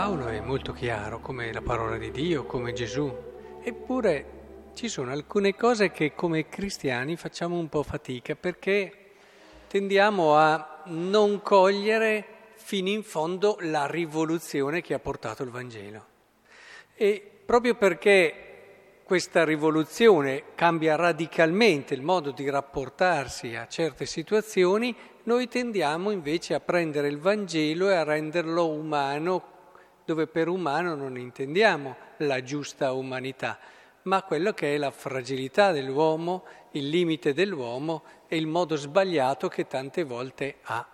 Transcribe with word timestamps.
Paolo 0.00 0.28
è 0.28 0.40
molto 0.40 0.72
chiaro 0.72 1.20
come 1.20 1.52
la 1.52 1.60
parola 1.60 1.98
di 1.98 2.10
Dio, 2.10 2.46
come 2.46 2.72
Gesù, 2.72 3.14
eppure 3.62 4.70
ci 4.72 4.88
sono 4.88 5.10
alcune 5.10 5.54
cose 5.54 5.90
che 5.90 6.14
come 6.14 6.48
cristiani 6.48 7.16
facciamo 7.16 7.58
un 7.58 7.68
po' 7.68 7.82
fatica 7.82 8.34
perché 8.34 9.10
tendiamo 9.68 10.36
a 10.36 10.84
non 10.86 11.42
cogliere 11.42 12.24
fino 12.54 12.88
in 12.88 13.02
fondo 13.02 13.58
la 13.60 13.84
rivoluzione 13.84 14.80
che 14.80 14.94
ha 14.94 14.98
portato 14.98 15.42
il 15.42 15.50
Vangelo. 15.50 16.06
E 16.94 17.22
proprio 17.44 17.74
perché 17.74 19.02
questa 19.04 19.44
rivoluzione 19.44 20.44
cambia 20.54 20.96
radicalmente 20.96 21.92
il 21.92 22.00
modo 22.00 22.30
di 22.30 22.48
rapportarsi 22.48 23.54
a 23.54 23.68
certe 23.68 24.06
situazioni, 24.06 24.96
noi 25.24 25.46
tendiamo 25.46 26.10
invece 26.10 26.54
a 26.54 26.60
prendere 26.60 27.08
il 27.08 27.18
Vangelo 27.18 27.90
e 27.90 27.96
a 27.96 28.02
renderlo 28.02 28.66
umano, 28.66 29.58
dove 30.10 30.26
per 30.26 30.48
umano 30.48 30.96
non 30.96 31.16
intendiamo 31.16 31.96
la 32.16 32.42
giusta 32.42 32.92
umanità, 32.92 33.60
ma 34.02 34.24
quello 34.24 34.52
che 34.52 34.74
è 34.74 34.76
la 34.76 34.90
fragilità 34.90 35.70
dell'uomo, 35.70 36.44
il 36.72 36.88
limite 36.88 37.32
dell'uomo 37.32 38.02
e 38.26 38.36
il 38.36 38.48
modo 38.48 38.74
sbagliato 38.74 39.46
che 39.46 39.68
tante 39.68 40.02
volte 40.02 40.56
ha. 40.62 40.84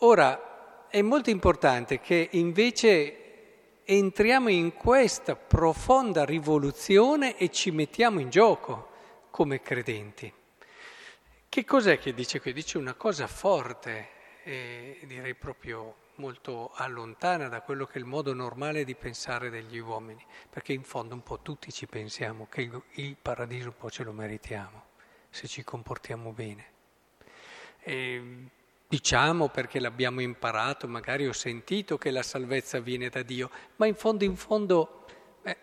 Ora, 0.00 0.86
è 0.90 1.00
molto 1.00 1.30
importante 1.30 1.98
che 1.98 2.28
invece 2.32 3.80
entriamo 3.84 4.50
in 4.50 4.74
questa 4.74 5.34
profonda 5.34 6.26
rivoluzione 6.26 7.38
e 7.38 7.50
ci 7.50 7.70
mettiamo 7.70 8.20
in 8.20 8.28
gioco 8.28 8.90
come 9.30 9.62
credenti. 9.62 10.30
Che 11.48 11.64
cos'è 11.64 11.98
che 11.98 12.12
dice 12.12 12.38
qui? 12.38 12.52
Dice 12.52 12.76
una 12.76 12.92
cosa 12.92 13.26
forte 13.26 14.08
e 14.42 14.98
direi 15.06 15.34
proprio 15.34 16.02
molto 16.16 16.70
allontana 16.74 17.48
da 17.48 17.60
quello 17.60 17.86
che 17.86 17.94
è 17.94 17.98
il 17.98 18.04
modo 18.04 18.32
normale 18.32 18.84
di 18.84 18.94
pensare 18.94 19.50
degli 19.50 19.78
uomini, 19.78 20.24
perché 20.50 20.72
in 20.72 20.82
fondo 20.82 21.14
un 21.14 21.22
po' 21.22 21.40
tutti 21.40 21.72
ci 21.72 21.86
pensiamo 21.86 22.46
che 22.48 22.70
il 22.92 23.16
paradiso 23.20 23.68
un 23.68 23.76
po' 23.76 23.90
ce 23.90 24.04
lo 24.04 24.12
meritiamo 24.12 24.82
se 25.30 25.48
ci 25.48 25.64
comportiamo 25.64 26.32
bene. 26.32 26.66
E 27.80 28.48
Diciamo 28.94 29.48
perché 29.48 29.80
l'abbiamo 29.80 30.20
imparato, 30.20 30.86
magari 30.86 31.26
ho 31.26 31.32
sentito 31.32 31.98
che 31.98 32.12
la 32.12 32.22
salvezza 32.22 32.78
viene 32.78 33.08
da 33.08 33.22
Dio, 33.22 33.50
ma 33.74 33.86
in 33.86 33.96
fondo, 33.96 34.22
in 34.22 34.36
fondo, 34.36 35.04
eh, 35.42 35.56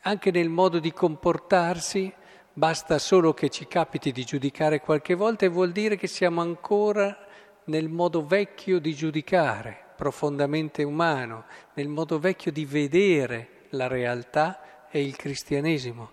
anche 0.00 0.30
nel 0.30 0.48
modo 0.48 0.78
di 0.78 0.90
comportarsi, 0.90 2.10
basta 2.50 2.98
solo 2.98 3.34
che 3.34 3.50
ci 3.50 3.66
capiti 3.66 4.12
di 4.12 4.24
giudicare 4.24 4.80
qualche 4.80 5.14
volta 5.14 5.44
e 5.44 5.48
vuol 5.48 5.72
dire 5.72 5.96
che 5.96 6.06
siamo 6.06 6.40
ancora 6.40 7.26
nel 7.64 7.90
modo 7.90 8.24
vecchio 8.24 8.78
di 8.78 8.94
giudicare, 8.94 9.89
profondamente 10.00 10.82
umano, 10.82 11.44
nel 11.74 11.88
modo 11.88 12.18
vecchio 12.18 12.50
di 12.50 12.64
vedere 12.64 13.66
la 13.72 13.86
realtà 13.86 14.88
e 14.88 15.02
il 15.02 15.14
cristianesimo. 15.14 16.12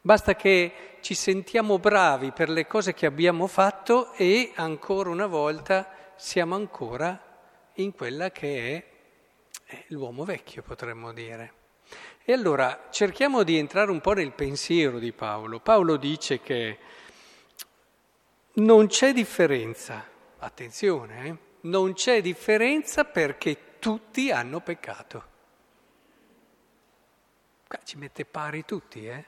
Basta 0.00 0.34
che 0.34 0.96
ci 1.02 1.12
sentiamo 1.12 1.78
bravi 1.78 2.32
per 2.32 2.48
le 2.48 2.66
cose 2.66 2.94
che 2.94 3.04
abbiamo 3.04 3.46
fatto 3.46 4.14
e 4.14 4.52
ancora 4.54 5.10
una 5.10 5.26
volta 5.26 6.14
siamo 6.16 6.54
ancora 6.54 7.22
in 7.74 7.92
quella 7.92 8.30
che 8.30 8.74
è 9.66 9.84
l'uomo 9.88 10.24
vecchio, 10.24 10.62
potremmo 10.62 11.12
dire. 11.12 11.52
E 12.24 12.32
allora 12.32 12.86
cerchiamo 12.90 13.42
di 13.42 13.58
entrare 13.58 13.90
un 13.90 14.00
po' 14.00 14.14
nel 14.14 14.32
pensiero 14.32 14.98
di 14.98 15.12
Paolo. 15.12 15.60
Paolo 15.60 15.96
dice 15.96 16.40
che 16.40 16.78
non 18.54 18.86
c'è 18.86 19.12
differenza, 19.12 20.02
attenzione, 20.38 21.26
eh? 21.26 21.47
Non 21.68 21.92
c'è 21.92 22.20
differenza 22.20 23.04
perché 23.04 23.78
tutti 23.78 24.30
hanno 24.30 24.60
peccato. 24.60 25.24
Qua 27.66 27.78
ci 27.84 27.96
mette 27.96 28.24
pari 28.24 28.64
tutti, 28.64 29.06
eh? 29.06 29.24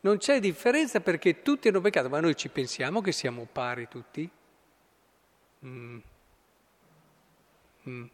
Non 0.00 0.16
c'è 0.16 0.40
differenza 0.40 1.00
perché 1.00 1.42
tutti 1.42 1.68
hanno 1.68 1.82
peccato, 1.82 2.08
ma 2.08 2.20
noi 2.20 2.34
ci 2.34 2.48
pensiamo 2.48 3.02
che 3.02 3.12
siamo 3.12 3.46
pari 3.50 3.86
tutti? 3.86 4.28
Mm. 5.66 5.98
Mm. 7.88 8.04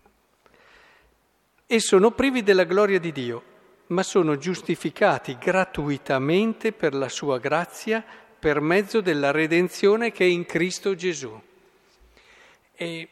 E 1.67 1.81
sono 1.81 2.11
privi 2.11 2.43
della 2.43 2.65
gloria 2.65 2.99
di 2.99 3.13
Dio, 3.13 3.43
ma 3.89 4.03
sono 4.03 4.37
giustificati 4.37 5.39
gratuitamente 5.39 6.73
per 6.73 6.95
la 6.95 7.09
sua 7.09 7.39
grazia 7.39 8.05
per 8.39 8.61
mezzo 8.61 9.01
della 9.01 9.31
redenzione 9.31 10.11
che 10.11 10.25
è 10.25 10.29
in 10.29 10.45
Cristo 10.45 10.95
Gesù. 10.97 11.41
E 12.75 13.09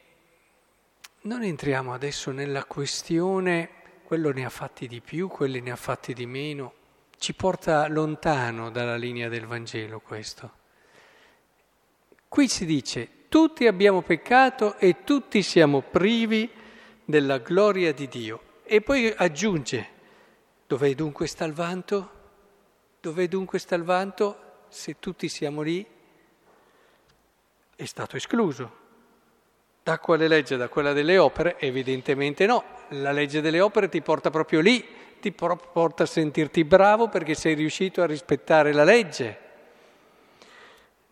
non 1.25 1.43
entriamo 1.43 1.93
adesso 1.93 2.31
nella 2.31 2.65
questione, 2.65 3.69
quello 4.05 4.31
ne 4.31 4.45
ha 4.45 4.51
fatti 4.51 4.87
di 4.87 5.01
più, 5.01 5.29
quelli 5.29 5.61
ne 5.61 5.71
ha 5.71 5.77
fatti 5.77 6.15
di 6.15 6.27
meno 6.27 6.83
ci 7.25 7.33
porta 7.33 7.89
lontano 7.89 8.71
dalla 8.71 8.97
linea 8.97 9.31
del 9.31 9.47
Vangelo 9.47 10.01
questo. 10.01 10.53
Qui 12.29 12.49
si 12.49 12.67
dice, 12.67 13.29
tutti 13.31 13.67
abbiamo 13.67 14.03
peccato 14.03 14.77
e 14.77 15.05
tutti 15.05 15.43
siamo 15.43 15.81
privi 15.81 16.51
della 17.03 17.39
gloria 17.39 17.95
di 17.95 18.09
Dio. 18.09 18.61
E 18.65 18.83
poi 18.83 19.11
aggiunge, 19.17 19.89
dov'è 20.67 20.95
dunque 20.95 21.27
sta 21.27 21.47
il 21.47 21.55
vanto? 21.55 22.11
Dov'è 23.01 23.27
dunque 23.27 23.59
sta 23.59 23.75
il 23.75 23.85
vanto? 23.85 24.67
Se 24.69 24.99
tutti 24.99 25.29
siamo 25.29 25.63
lì, 25.63 25.87
è 27.75 27.85
stato 27.87 28.17
escluso. 28.17 28.83
Da 29.85 29.99
quale 29.99 30.29
legge? 30.29 30.57
Da 30.57 30.69
quella 30.69 30.95
delle 30.95 31.19
opere? 31.19 31.59
Evidentemente 31.59 32.47
no. 32.47 32.65
La 32.89 33.13
legge 33.13 33.43
delle 33.43 33.61
opere 33.61 33.91
ti 33.91 34.01
porta 34.01 34.31
proprio 34.31 34.61
lì, 34.61 34.83
ti 35.21 35.31
porta 35.31 36.05
a 36.05 36.07
sentirti 36.07 36.65
bravo 36.65 37.11
perché 37.11 37.35
sei 37.35 37.53
riuscito 37.53 38.01
a 38.01 38.07
rispettare 38.07 38.73
la 38.73 38.83
legge. 38.83 39.39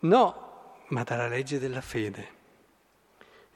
No, 0.00 0.78
ma 0.86 1.02
dalla 1.02 1.28
legge 1.28 1.58
della 1.58 1.82
fede. 1.82 2.40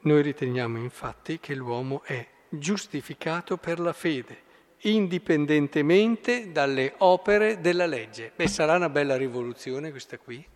Noi 0.00 0.20
riteniamo 0.20 0.76
infatti 0.76 1.40
che 1.40 1.54
l'uomo 1.54 2.02
è 2.04 2.24
giustificato 2.50 3.56
per 3.56 3.80
la 3.80 3.94
fede, 3.94 4.42
indipendentemente 4.80 6.52
dalle 6.52 6.92
opere 6.98 7.62
della 7.62 7.86
legge. 7.86 8.32
Beh, 8.36 8.48
sarà 8.48 8.74
una 8.74 8.90
bella 8.90 9.16
rivoluzione 9.16 9.90
questa 9.90 10.18
qui? 10.18 10.46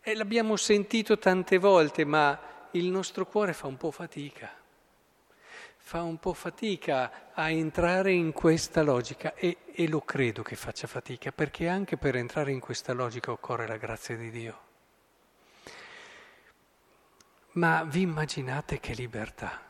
E 0.00 0.14
l'abbiamo 0.14 0.54
sentito 0.54 1.18
tante 1.18 1.58
volte, 1.58 2.04
ma 2.04 2.40
il 2.72 2.86
nostro 2.86 3.26
cuore 3.26 3.52
fa 3.52 3.66
un 3.66 3.76
po' 3.76 3.90
fatica 3.90 4.60
fa 5.90 6.02
un 6.02 6.20
po' 6.20 6.34
fatica 6.34 7.32
a 7.32 7.50
entrare 7.50 8.12
in 8.12 8.32
questa 8.32 8.82
logica 8.82 9.34
e, 9.34 9.56
e, 9.72 9.88
lo 9.88 10.02
credo 10.02 10.40
che 10.40 10.54
faccia 10.54 10.86
fatica 10.86 11.32
perché 11.32 11.66
anche 11.66 11.96
per 11.96 12.14
entrare 12.14 12.52
in 12.52 12.60
questa 12.60 12.92
logica 12.92 13.32
occorre 13.32 13.66
la 13.66 13.76
grazia 13.76 14.16
di 14.16 14.30
Dio. 14.30 14.60
Ma 17.54 17.82
vi 17.82 18.02
immaginate 18.02 18.78
che 18.78 18.92
libertà? 18.92 19.60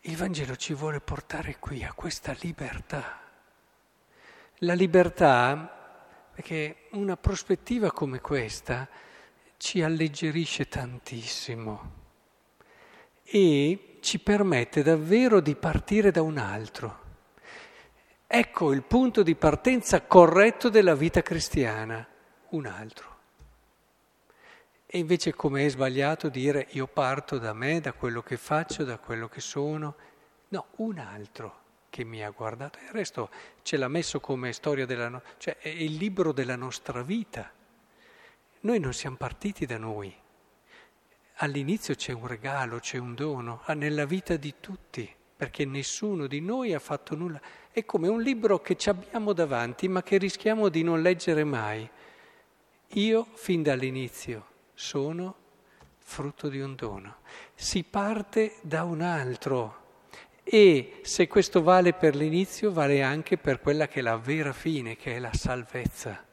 Il 0.00 0.16
Vangelo 0.16 0.54
ci 0.54 0.74
vuole 0.74 1.00
portare 1.00 1.56
qui 1.58 1.82
a 1.82 1.94
questa 1.94 2.36
libertà. 2.40 3.18
La 4.58 4.74
libertà, 4.74 6.28
perché 6.34 6.88
una 6.90 7.16
prospettiva 7.16 7.90
come 7.90 8.20
questa 8.20 8.86
ci 9.56 9.82
alleggerisce 9.82 10.68
tantissimo 10.68 11.92
e 13.22 13.98
ci 14.00 14.18
permette 14.20 14.82
davvero 14.82 15.40
di 15.40 15.54
partire 15.56 16.10
da 16.10 16.22
un 16.22 16.38
altro. 16.38 17.04
Ecco 18.26 18.72
il 18.72 18.82
punto 18.82 19.22
di 19.22 19.34
partenza 19.34 20.02
corretto 20.02 20.68
della 20.68 20.94
vita 20.94 21.22
cristiana, 21.22 22.06
un 22.50 22.66
altro. 22.66 23.14
E 24.86 24.98
invece 24.98 25.34
come 25.34 25.64
è 25.64 25.68
sbagliato 25.68 26.28
dire 26.28 26.68
io 26.70 26.86
parto 26.86 27.38
da 27.38 27.52
me, 27.52 27.80
da 27.80 27.92
quello 27.92 28.22
che 28.22 28.36
faccio, 28.36 28.84
da 28.84 28.98
quello 28.98 29.28
che 29.28 29.40
sono. 29.40 29.96
No, 30.48 30.66
un 30.76 30.98
altro 30.98 31.64
che 31.90 32.04
mi 32.04 32.22
ha 32.22 32.30
guardato. 32.30 32.78
Il 32.78 32.90
resto 32.90 33.30
ce 33.62 33.76
l'ha 33.76 33.88
messo 33.88 34.20
come 34.20 34.52
storia 34.52 34.86
della 34.86 35.08
nostra, 35.08 35.32
cioè 35.38 35.58
è 35.58 35.68
il 35.68 35.94
libro 35.94 36.32
della 36.32 36.56
nostra 36.56 37.02
vita. 37.02 37.50
Noi 38.60 38.78
non 38.80 38.92
siamo 38.92 39.16
partiti 39.16 39.66
da 39.66 39.78
noi, 39.78 40.14
all'inizio 41.36 41.94
c'è 41.94 42.12
un 42.12 42.26
regalo, 42.26 42.78
c'è 42.78 42.98
un 42.98 43.14
dono 43.14 43.60
ah, 43.64 43.74
nella 43.74 44.06
vita 44.06 44.36
di 44.36 44.54
tutti, 44.60 45.08
perché 45.36 45.64
nessuno 45.64 46.26
di 46.26 46.40
noi 46.40 46.72
ha 46.72 46.78
fatto 46.78 47.14
nulla. 47.14 47.40
È 47.70 47.84
come 47.84 48.08
un 48.08 48.22
libro 48.22 48.60
che 48.60 48.76
ci 48.76 48.88
abbiamo 48.88 49.32
davanti 49.32 49.88
ma 49.88 50.02
che 50.02 50.16
rischiamo 50.16 50.68
di 50.68 50.82
non 50.82 51.02
leggere 51.02 51.44
mai. 51.44 51.88
Io 52.90 53.26
fin 53.34 53.62
dall'inizio 53.62 54.46
sono 54.72 55.34
frutto 55.98 56.48
di 56.48 56.60
un 56.60 56.74
dono. 56.74 57.16
Si 57.54 57.82
parte 57.82 58.56
da 58.62 58.84
un 58.84 59.02
altro 59.02 59.84
e 60.42 61.00
se 61.02 61.26
questo 61.26 61.62
vale 61.62 61.92
per 61.92 62.14
l'inizio 62.14 62.72
vale 62.72 63.02
anche 63.02 63.36
per 63.36 63.60
quella 63.60 63.88
che 63.88 63.98
è 63.98 64.02
la 64.02 64.16
vera 64.16 64.52
fine, 64.52 64.96
che 64.96 65.16
è 65.16 65.18
la 65.18 65.32
salvezza. 65.34 66.24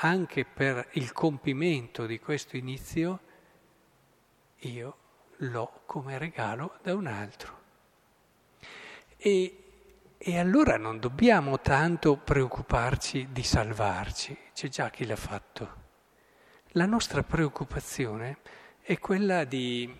Anche 0.00 0.44
per 0.44 0.88
il 0.92 1.12
compimento 1.12 2.06
di 2.06 2.20
questo 2.20 2.56
inizio 2.56 3.20
io 4.58 4.96
l'ho 5.38 5.82
come 5.86 6.18
regalo 6.18 6.78
da 6.82 6.94
un 6.94 7.06
altro. 7.06 7.56
E, 9.16 9.64
e 10.16 10.38
allora 10.38 10.76
non 10.76 11.00
dobbiamo 11.00 11.60
tanto 11.60 12.16
preoccuparci 12.16 13.28
di 13.32 13.42
salvarci, 13.42 14.36
c'è 14.54 14.68
già 14.68 14.88
chi 14.90 15.04
l'ha 15.04 15.16
fatto. 15.16 15.86
La 16.72 16.86
nostra 16.86 17.24
preoccupazione 17.24 18.38
è 18.80 18.98
quella 18.98 19.42
di, 19.44 19.92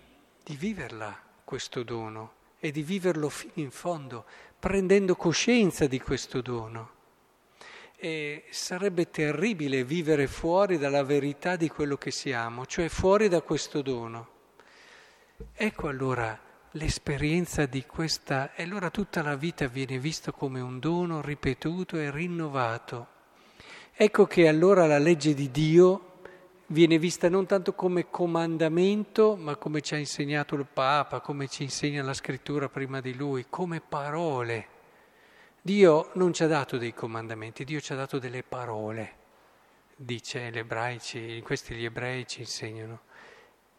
di 0.44 0.54
viverla, 0.54 1.20
questo 1.42 1.82
dono, 1.82 2.34
e 2.60 2.70
di 2.70 2.82
viverlo 2.82 3.28
fino 3.28 3.52
in 3.54 3.70
fondo, 3.70 4.24
prendendo 4.58 5.16
coscienza 5.16 5.86
di 5.86 6.00
questo 6.00 6.40
dono. 6.40 6.97
E 8.00 8.44
sarebbe 8.50 9.10
terribile 9.10 9.82
vivere 9.82 10.28
fuori 10.28 10.78
dalla 10.78 11.02
verità 11.02 11.56
di 11.56 11.68
quello 11.68 11.96
che 11.96 12.12
siamo, 12.12 12.64
cioè 12.64 12.86
fuori 12.86 13.26
da 13.26 13.40
questo 13.40 13.82
dono. 13.82 14.28
Ecco 15.52 15.88
allora 15.88 16.38
l'esperienza 16.72 17.66
di 17.66 17.84
questa, 17.86 18.54
e 18.54 18.62
allora 18.62 18.90
tutta 18.90 19.20
la 19.20 19.34
vita 19.34 19.66
viene 19.66 19.98
vista 19.98 20.30
come 20.30 20.60
un 20.60 20.78
dono 20.78 21.20
ripetuto 21.20 21.96
e 21.96 22.12
rinnovato. 22.12 23.06
Ecco 23.92 24.26
che 24.26 24.46
allora 24.46 24.86
la 24.86 24.98
legge 24.98 25.34
di 25.34 25.50
Dio 25.50 26.20
viene 26.66 27.00
vista 27.00 27.28
non 27.28 27.46
tanto 27.46 27.72
come 27.72 28.10
comandamento, 28.10 29.34
ma 29.34 29.56
come 29.56 29.80
ci 29.80 29.94
ha 29.94 29.98
insegnato 29.98 30.54
il 30.54 30.66
Papa, 30.72 31.18
come 31.18 31.48
ci 31.48 31.64
insegna 31.64 32.04
la 32.04 32.14
scrittura 32.14 32.68
prima 32.68 33.00
di 33.00 33.16
lui, 33.16 33.46
come 33.50 33.80
parole. 33.80 34.76
Dio 35.68 36.08
non 36.14 36.32
ci 36.32 36.44
ha 36.44 36.46
dato 36.46 36.78
dei 36.78 36.94
comandamenti, 36.94 37.62
Dio 37.62 37.78
ci 37.78 37.92
ha 37.92 37.96
dato 37.96 38.18
delle 38.18 38.42
parole, 38.42 39.12
dice 39.94 40.50
gli 40.50 40.56
ebraici, 40.56 41.42
questi 41.42 41.74
gli 41.74 41.84
ebrei 41.84 42.26
ci 42.26 42.40
insegnano. 42.40 43.00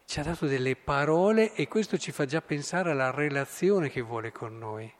Ci 0.05 0.19
ha 0.19 0.23
dato 0.23 0.45
delle 0.45 0.75
parole 0.75 1.55
e 1.55 1.67
questo 1.67 1.97
ci 1.97 2.11
fa 2.11 2.25
già 2.25 2.43
pensare 2.43 2.91
alla 2.91 3.09
relazione 3.09 3.89
che 3.89 4.01
vuole 4.01 4.31
con 4.31 4.59
noi. 4.59 4.93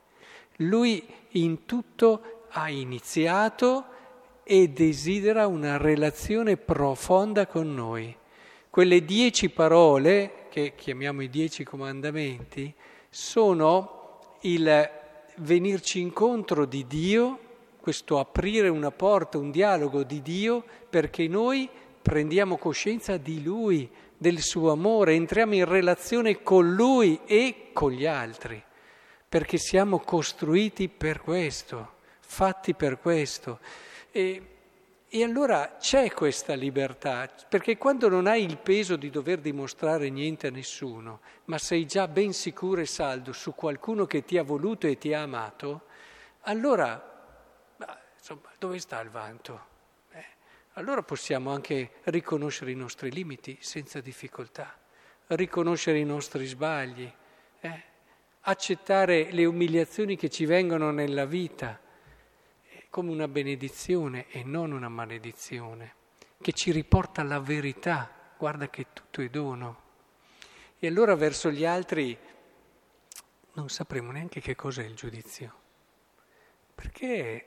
Lui 0.55 1.07
in 1.33 1.67
tutto 1.67 2.47
ha 2.49 2.71
iniziato 2.71 3.85
e 4.41 4.69
desidera 4.69 5.45
una 5.45 5.77
relazione 5.77 6.57
profonda 6.57 7.45
con 7.45 7.71
noi. 7.71 8.17
Quelle 8.67 9.05
dieci 9.05 9.51
parole, 9.51 10.47
che 10.49 10.73
chiamiamo 10.75 11.21
i 11.21 11.29
dieci 11.29 11.63
comandamenti, 11.63 12.73
sono 13.11 14.37
il 14.41 14.97
venirci 15.39 15.99
incontro 15.99 16.65
di 16.65 16.85
Dio, 16.87 17.39
questo 17.79 18.19
aprire 18.19 18.67
una 18.69 18.91
porta, 18.91 19.37
un 19.37 19.51
dialogo 19.51 20.03
di 20.03 20.21
Dio, 20.21 20.63
perché 20.89 21.27
noi 21.27 21.69
prendiamo 22.01 22.57
coscienza 22.57 23.17
di 23.17 23.43
Lui, 23.43 23.89
del 24.17 24.39
suo 24.39 24.71
amore, 24.71 25.13
entriamo 25.13 25.55
in 25.55 25.65
relazione 25.65 26.41
con 26.41 26.73
Lui 26.73 27.21
e 27.25 27.69
con 27.71 27.91
gli 27.91 28.05
altri, 28.05 28.61
perché 29.27 29.57
siamo 29.57 29.99
costruiti 29.99 30.89
per 30.89 31.21
questo, 31.21 31.93
fatti 32.19 32.73
per 32.73 32.99
questo. 32.99 33.59
E, 34.11 34.41
e 35.11 35.23
allora 35.23 35.77
c'è 35.79 36.11
questa 36.11 36.53
libertà, 36.53 37.27
perché 37.49 37.77
quando 37.77 38.09
non 38.09 38.27
hai 38.27 38.43
il 38.43 38.57
peso 38.57 38.95
di 38.95 39.09
dover 39.09 39.39
dimostrare 39.39 40.09
niente 40.11 40.47
a 40.47 40.51
nessuno, 40.51 41.21
ma 41.45 41.57
sei 41.57 41.87
già 41.87 42.07
ben 42.07 42.31
sicuro 42.31 42.81
e 42.81 42.85
saldo 42.85 43.33
su 43.33 43.55
qualcuno 43.55 44.05
che 44.05 44.23
ti 44.23 44.37
ha 44.37 44.43
voluto 44.43 44.85
e 44.85 44.99
ti 44.99 45.11
ha 45.11 45.23
amato, 45.23 45.87
allora, 46.41 47.75
insomma, 48.15 48.51
dove 48.59 48.77
sta 48.77 49.01
il 49.01 49.09
vanto? 49.09 49.65
Eh, 50.11 50.25
allora 50.73 51.01
possiamo 51.01 51.51
anche 51.51 51.93
riconoscere 52.03 52.69
i 52.69 52.75
nostri 52.75 53.11
limiti 53.11 53.57
senza 53.61 54.01
difficoltà, 54.01 54.77
riconoscere 55.27 55.97
i 55.97 56.05
nostri 56.05 56.45
sbagli, 56.45 57.11
eh, 57.61 57.83
accettare 58.41 59.31
le 59.31 59.45
umiliazioni 59.45 60.15
che 60.15 60.29
ci 60.29 60.45
vengono 60.45 60.91
nella 60.91 61.25
vita 61.25 61.87
come 62.89 63.11
una 63.11 63.27
benedizione 63.27 64.27
e 64.29 64.43
non 64.43 64.71
una 64.71 64.89
maledizione, 64.89 65.93
che 66.41 66.53
ci 66.53 66.71
riporta 66.71 67.21
alla 67.21 67.39
verità, 67.39 68.33
guarda 68.37 68.69
che 68.69 68.87
tutto 68.93 69.21
è 69.21 69.29
dono. 69.29 69.87
E 70.79 70.87
allora 70.87 71.15
verso 71.15 71.51
gli 71.51 71.65
altri 71.65 72.17
non 73.53 73.69
sapremo 73.69 74.11
neanche 74.11 74.39
che 74.39 74.55
cos'è 74.55 74.83
il 74.83 74.95
giudizio, 74.95 75.53
perché 76.73 77.45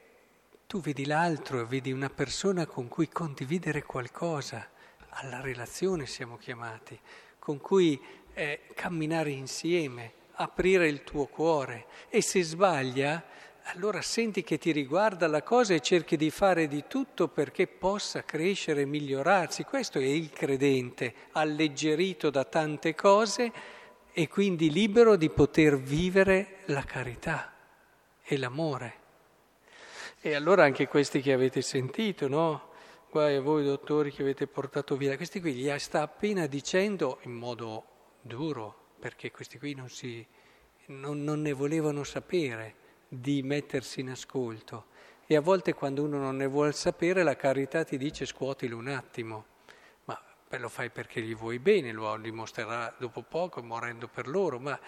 tu 0.66 0.80
vedi 0.80 1.06
l'altro 1.06 1.60
e 1.60 1.64
vedi 1.64 1.90
una 1.90 2.10
persona 2.10 2.66
con 2.66 2.88
cui 2.88 3.08
condividere 3.08 3.82
qualcosa, 3.82 4.70
alla 5.08 5.40
relazione 5.40 6.06
siamo 6.06 6.36
chiamati, 6.36 6.98
con 7.38 7.58
cui 7.60 8.00
eh, 8.34 8.60
camminare 8.74 9.30
insieme, 9.30 10.12
aprire 10.32 10.88
il 10.88 11.02
tuo 11.04 11.26
cuore 11.26 11.86
e 12.08 12.22
se 12.22 12.42
sbaglia 12.42 13.22
allora 13.66 14.02
senti 14.02 14.42
che 14.42 14.58
ti 14.58 14.72
riguarda 14.72 15.26
la 15.28 15.42
cosa 15.42 15.74
e 15.74 15.80
cerchi 15.80 16.16
di 16.16 16.30
fare 16.30 16.66
di 16.66 16.84
tutto 16.88 17.28
perché 17.28 17.66
possa 17.66 18.24
crescere 18.24 18.82
e 18.82 18.86
migliorarsi. 18.86 19.64
Questo 19.64 19.98
è 19.98 20.04
il 20.04 20.30
credente, 20.30 21.14
alleggerito 21.32 22.30
da 22.30 22.44
tante 22.44 22.94
cose 22.94 23.52
e 24.12 24.28
quindi 24.28 24.70
libero 24.70 25.16
di 25.16 25.30
poter 25.30 25.78
vivere 25.78 26.58
la 26.66 26.82
carità 26.82 27.52
e 28.22 28.36
l'amore. 28.36 29.00
E 30.20 30.34
allora 30.34 30.64
anche 30.64 30.88
questi 30.88 31.20
che 31.20 31.32
avete 31.32 31.62
sentito, 31.62 32.28
no? 32.28 32.70
Guai 33.10 33.36
a 33.36 33.40
voi 33.40 33.64
dottori 33.64 34.12
che 34.12 34.22
avete 34.22 34.46
portato 34.46 34.96
via, 34.96 35.16
questi 35.16 35.40
qui 35.40 35.54
gli 35.54 35.70
sta 35.78 36.02
appena 36.02 36.46
dicendo 36.46 37.18
in 37.22 37.32
modo 37.32 37.84
duro, 38.20 38.74
perché 38.98 39.30
questi 39.30 39.58
qui 39.58 39.74
non, 39.74 39.88
si, 39.88 40.24
non, 40.86 41.22
non 41.22 41.42
ne 41.42 41.52
volevano 41.52 42.04
sapere 42.04 42.80
di 43.14 43.42
mettersi 43.42 44.00
in 44.00 44.08
ascolto. 44.08 44.86
E 45.26 45.36
a 45.36 45.40
volte 45.40 45.74
quando 45.74 46.02
uno 46.02 46.16
non 46.16 46.36
ne 46.36 46.46
vuole 46.46 46.72
sapere, 46.72 47.22
la 47.22 47.36
carità 47.36 47.84
ti 47.84 47.98
dice 47.98 48.24
scuotilo 48.24 48.78
un 48.78 48.88
attimo, 48.88 49.44
ma 50.04 50.18
lo 50.58 50.68
fai 50.68 50.88
perché 50.88 51.20
gli 51.20 51.34
vuoi 51.34 51.58
bene, 51.58 51.92
lo 51.92 52.16
dimostrerà 52.16 52.94
dopo 52.98 53.22
poco 53.22 53.62
morendo 53.62 54.08
per 54.08 54.28
loro, 54.28 54.58
ma 54.58 54.78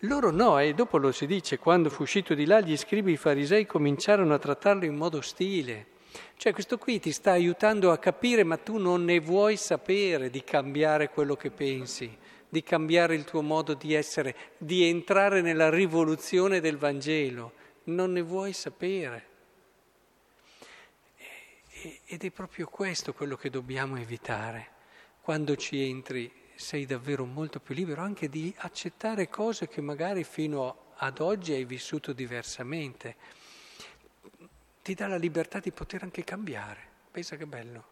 loro 0.00 0.30
no, 0.30 0.58
e 0.58 0.74
dopo 0.74 0.98
lo 0.98 1.12
si 1.12 1.26
dice, 1.26 1.58
quando 1.58 1.88
fu 1.88 2.02
uscito 2.02 2.34
di 2.34 2.44
là 2.44 2.60
gli 2.60 2.76
scribi 2.76 3.12
i 3.12 3.16
farisei 3.16 3.64
cominciarono 3.64 4.34
a 4.34 4.38
trattarlo 4.38 4.84
in 4.84 4.94
modo 4.94 5.18
ostile. 5.18 5.94
Cioè 6.36 6.52
questo 6.52 6.76
qui 6.76 7.00
ti 7.00 7.12
sta 7.12 7.32
aiutando 7.32 7.90
a 7.90 7.98
capire, 7.98 8.44
ma 8.44 8.58
tu 8.58 8.76
non 8.76 9.04
ne 9.04 9.18
vuoi 9.18 9.56
sapere 9.56 10.28
di 10.28 10.44
cambiare 10.44 11.08
quello 11.08 11.36
che 11.36 11.50
pensi 11.50 12.24
di 12.56 12.62
cambiare 12.62 13.14
il 13.14 13.24
tuo 13.24 13.42
modo 13.42 13.74
di 13.74 13.92
essere, 13.92 14.34
di 14.56 14.88
entrare 14.88 15.42
nella 15.42 15.68
rivoluzione 15.68 16.58
del 16.58 16.78
Vangelo. 16.78 17.52
Non 17.84 18.12
ne 18.12 18.22
vuoi 18.22 18.54
sapere. 18.54 19.28
Ed 22.06 22.24
è 22.24 22.30
proprio 22.30 22.66
questo 22.66 23.12
quello 23.12 23.36
che 23.36 23.50
dobbiamo 23.50 23.98
evitare. 23.98 24.70
Quando 25.20 25.54
ci 25.56 25.86
entri 25.86 26.32
sei 26.54 26.86
davvero 26.86 27.26
molto 27.26 27.60
più 27.60 27.74
libero 27.74 28.00
anche 28.00 28.30
di 28.30 28.54
accettare 28.56 29.28
cose 29.28 29.68
che 29.68 29.82
magari 29.82 30.24
fino 30.24 30.94
ad 30.96 31.20
oggi 31.20 31.52
hai 31.52 31.66
vissuto 31.66 32.14
diversamente. 32.14 33.16
Ti 34.80 34.94
dà 34.94 35.06
la 35.08 35.18
libertà 35.18 35.58
di 35.58 35.72
poter 35.72 36.04
anche 36.04 36.24
cambiare. 36.24 36.88
Pensa 37.10 37.36
che 37.36 37.44
bello 37.44 37.84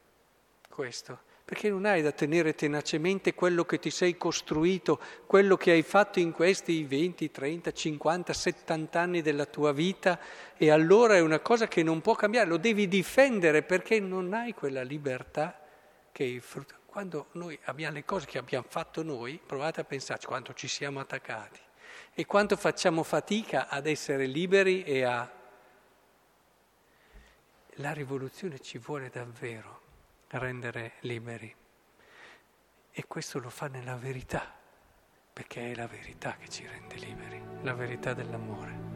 questo 0.71 1.33
perché 1.45 1.69
non 1.69 1.85
hai 1.85 2.01
da 2.01 2.11
tenere 2.11 2.55
tenacemente 2.55 3.35
quello 3.35 3.67
che 3.67 3.79
ti 3.79 3.91
sei 3.91 4.17
costruito, 4.17 4.99
quello 5.27 5.57
che 5.59 5.73
hai 5.73 5.83
fatto 5.83 6.19
in 6.19 6.33
questi 6.33 6.85
20, 6.85 7.31
30, 7.31 7.71
50, 7.71 8.33
70 8.33 8.99
anni 8.99 9.21
della 9.21 9.45
tua 9.45 9.73
vita 9.73 10.19
e 10.57 10.71
allora 10.71 11.17
è 11.17 11.21
una 11.21 11.41
cosa 11.41 11.69
che 11.69 11.83
non 11.83 12.01
può 12.01 12.15
cambiare, 12.15 12.49
lo 12.49 12.57
devi 12.57 12.89
difendere 12.89 13.63
perché 13.63 14.01
non 14.01 14.33
hai 14.33 14.55
quella 14.55 14.83
libertà 14.83 15.61
che 16.11 16.25
il 16.25 16.41
frutto. 16.41 16.77
Quando 16.87 17.27
noi 17.33 17.59
abbiamo 17.65 17.95
le 17.95 18.05
cose 18.05 18.25
che 18.25 18.39
abbiamo 18.39 18.65
fatto 18.67 19.03
noi, 19.03 19.39
provate 19.45 19.83
a 19.83 19.85
pensarci 19.85 20.27
quanto 20.27 20.55
ci 20.55 20.69
siamo 20.69 21.01
attaccati 21.01 21.61
e 22.15 22.25
quanto 22.25 22.57
facciamo 22.57 23.03
fatica 23.03 23.69
ad 23.69 23.87
essere 23.87 24.25
liberi 24.25 24.83
e 24.83 25.03
a... 25.03 25.31
La 27.79 27.93
rivoluzione 27.93 28.61
ci 28.61 28.79
vuole 28.79 29.11
davvero 29.11 29.84
rendere 30.39 30.95
liberi. 31.01 31.55
E 32.91 33.05
questo 33.07 33.39
lo 33.39 33.51
fa 33.51 33.67
nella 33.67 33.97
verità, 33.97 34.55
perché 35.33 35.73
è 35.73 35.75
la 35.75 35.87
verità 35.87 36.37
che 36.37 36.49
ci 36.49 36.67
rende 36.67 36.97
liberi, 36.97 37.43
la 37.63 37.75
verità 37.75 38.15
dell'amore. 38.15 38.94